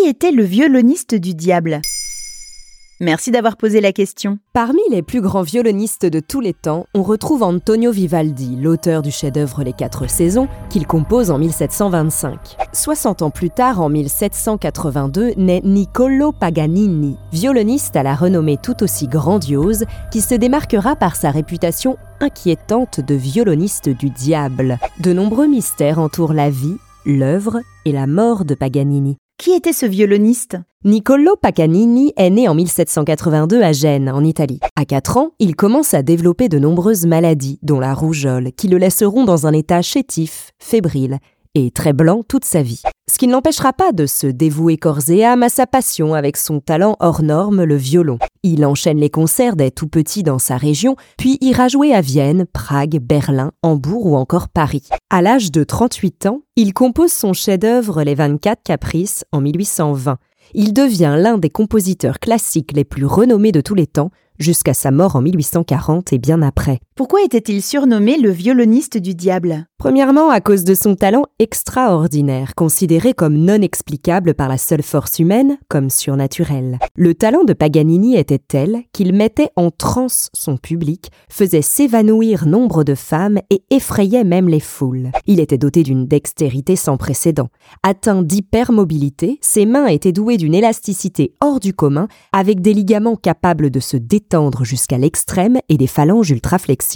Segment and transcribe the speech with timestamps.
[0.00, 1.82] Qui était le violoniste du diable?
[3.00, 4.38] Merci d'avoir posé la question.
[4.54, 9.10] Parmi les plus grands violonistes de tous les temps, on retrouve Antonio Vivaldi, l'auteur du
[9.10, 12.56] chef-d'œuvre Les Quatre Saisons, qu'il compose en 1725.
[12.72, 19.06] 60 ans plus tard, en 1782, naît Niccolo Paganini, violoniste à la renommée tout aussi
[19.06, 24.78] grandiose, qui se démarquera par sa réputation inquiétante de violoniste du diable.
[25.00, 29.18] De nombreux mystères entourent la vie, l'œuvre et la mort de Paganini.
[29.40, 34.60] Qui était ce violoniste Niccolo Paganini est né en 1782 à Gênes, en Italie.
[34.76, 38.76] À 4 ans, il commence à développer de nombreuses maladies, dont la rougeole, qui le
[38.76, 41.20] laisseront dans un état chétif, fébrile
[41.54, 42.82] et très blanc toute sa vie.
[43.10, 46.36] Ce qui ne l'empêchera pas de se dévouer corps et âme à sa passion avec
[46.36, 48.18] son talent hors norme, le violon.
[48.42, 52.46] Il enchaîne les concerts dès tout petit dans sa région, puis ira jouer à Vienne,
[52.52, 54.88] Prague, Berlin, Hambourg ou encore Paris.
[55.10, 60.18] À l'âge de 38 ans, il compose son chef-d'œuvre Les 24 Caprices en 1820.
[60.54, 64.90] Il devient l'un des compositeurs classiques les plus renommés de tous les temps, jusqu'à sa
[64.90, 66.80] mort en 1840 et bien après.
[67.00, 69.64] Pourquoi était-il surnommé le violoniste du diable?
[69.78, 75.18] Premièrement, à cause de son talent extraordinaire, considéré comme non explicable par la seule force
[75.18, 76.78] humaine, comme surnaturel.
[76.96, 82.84] Le talent de Paganini était tel qu'il mettait en transe son public, faisait s'évanouir nombre
[82.84, 85.10] de femmes et effrayait même les foules.
[85.26, 87.48] Il était doté d'une dextérité sans précédent.
[87.82, 93.70] Atteint d'hypermobilité, ses mains étaient douées d'une élasticité hors du commun, avec des ligaments capables
[93.70, 96.89] de se détendre jusqu'à l'extrême et des phalanges ultra flexibles.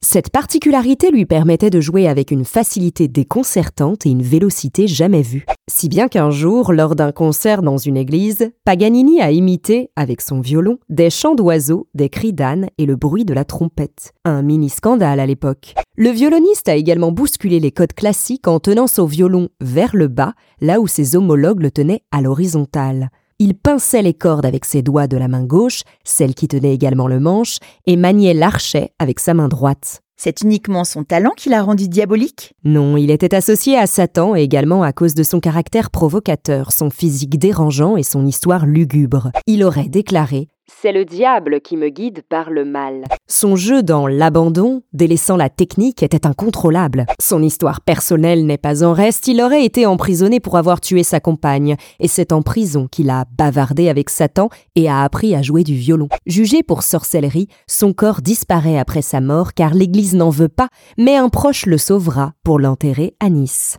[0.00, 5.46] Cette particularité lui permettait de jouer avec une facilité déconcertante et une vélocité jamais vue.
[5.68, 10.40] Si bien qu'un jour, lors d'un concert dans une église, Paganini a imité, avec son
[10.40, 14.12] violon, des chants d'oiseaux, des cris d'âne et le bruit de la trompette.
[14.24, 15.74] Un mini-scandale à l'époque.
[15.96, 20.34] Le violoniste a également bousculé les codes classiques en tenant son violon vers le bas,
[20.60, 23.10] là où ses homologues le tenaient à l'horizontale.
[23.40, 27.06] Il pinçait les cordes avec ses doigts de la main gauche, celle qui tenait également
[27.06, 30.00] le manche, et maniait l'archet avec sa main droite.
[30.16, 32.52] C'est uniquement son talent qui l'a rendu diabolique?
[32.64, 37.38] Non, il était associé à Satan également à cause de son caractère provocateur, son physique
[37.38, 39.30] dérangeant et son histoire lugubre.
[39.46, 43.04] Il aurait déclaré c'est le diable qui me guide par le mal.
[43.26, 47.06] Son jeu dans l'abandon, délaissant la technique, était incontrôlable.
[47.20, 51.20] Son histoire personnelle n'est pas en reste, il aurait été emprisonné pour avoir tué sa
[51.20, 55.64] compagne, et c'est en prison qu'il a bavardé avec Satan et a appris à jouer
[55.64, 56.08] du violon.
[56.26, 61.16] Jugé pour sorcellerie, son corps disparaît après sa mort car l'Église n'en veut pas, mais
[61.16, 63.76] un proche le sauvera pour l'enterrer à Nice.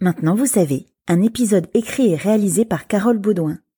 [0.00, 3.58] Maintenant vous savez, un épisode écrit et réalisé par Carole Baudouin.